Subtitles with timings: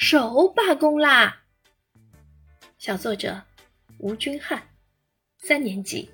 [0.00, 1.42] 手罢工啦！
[2.78, 3.38] 小作者
[3.98, 4.66] 吴君汉，
[5.36, 6.10] 三年级。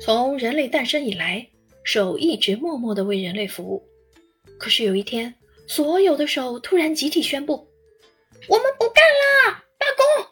[0.00, 1.48] 从人类诞生以来，
[1.84, 3.88] 手一直默默的为人类服务。
[4.58, 5.32] 可是有一天，
[5.68, 7.70] 所有的手突然集体宣布
[8.50, 9.04] ：“我们不干
[9.46, 10.30] 啦，罢工！”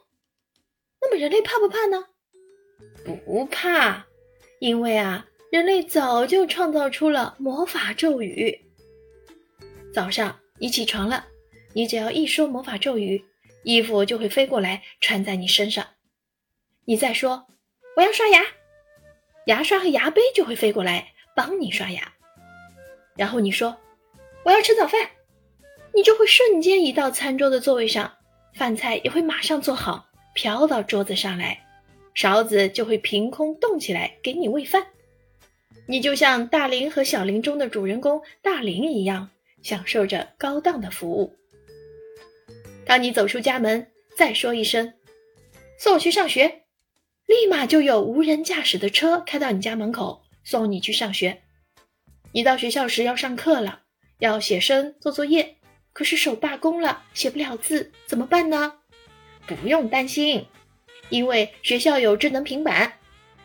[1.00, 2.04] 那么人类怕不怕呢？
[3.24, 4.04] 不怕，
[4.58, 8.60] 因为啊，人类早就创造出了魔法咒语。
[9.94, 11.25] 早上你起床了。
[11.76, 13.22] 你只要一说魔法咒语，
[13.62, 15.86] 衣服就会飞过来穿在你身上。
[16.86, 17.49] 你再说
[17.96, 18.43] 我要刷牙，
[19.44, 22.14] 牙刷和牙杯就会飞过来帮你刷牙。
[23.14, 23.76] 然后你说
[24.46, 25.11] 我要吃早饭，
[25.94, 28.11] 你就会瞬间移到餐桌的座位上，
[28.54, 31.63] 饭菜也会马上做好飘到桌子上来，
[32.14, 34.86] 勺子就会凭空动起来给你喂饭。
[35.86, 39.28] 你就像大林和小林中的主人公大林一样，
[39.62, 41.36] 享受着高档的服务。
[42.86, 44.94] 当你走出家门，再说一声
[45.76, 46.62] “送我去上学”，
[47.26, 51.42] 立马就有无人驾驶的车开到你家门口送你去上学。
[52.30, 53.82] 你到学校时要上课了，
[54.20, 55.56] 要写生做作业，
[55.92, 58.74] 可是手罢工了，写不了字，怎么办呢？
[59.48, 60.46] 不用担心，
[61.08, 63.00] 因为学校有智能平板，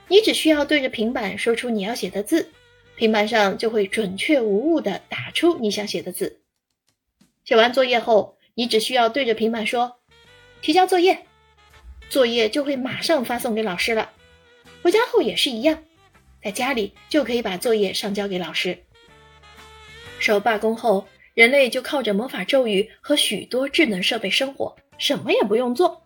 [0.07, 2.51] 你只需要对着平板说出你要写的字，
[2.95, 6.41] 平板上就会准确无误地打出你想写的字。
[7.43, 8.37] 写完作业后。
[8.55, 9.97] 你只需要对着平板说
[10.61, 11.25] “提交作业”，
[12.09, 14.11] 作业就会马上发送给老师了。
[14.81, 15.83] 回家后也是一样，
[16.43, 18.77] 在家里就可以把作业上交给老师。
[20.19, 26.03] 手罢工后，人类就靠着魔法咒语和许多智能设备生活，什么也不用做。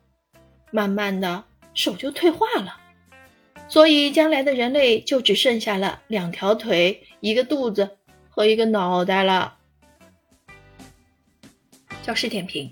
[0.72, 2.78] 慢慢的，手就退化了，
[3.68, 7.98] 所以将来的人类就只剩下了两条腿、一个肚子
[8.30, 9.55] 和一个脑袋了。
[12.06, 12.72] 教师点评：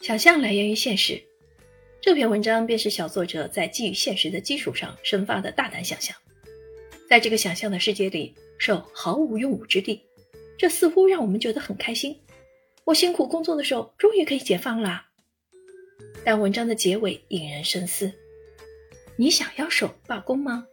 [0.00, 1.20] 想象来源于现实，
[2.00, 6.16] 这篇文章便是小作者在基于现实的基础上生发的大胆想象。
[7.10, 10.04] 在这个想象的世界里，手毫无用武之地，
[10.56, 12.16] 这似乎让我们觉得很开心。
[12.84, 15.08] 我辛苦工作的手终于可以解放啦！
[16.24, 18.12] 但文章的结尾引人深思：
[19.16, 20.64] 你想要手罢工吗？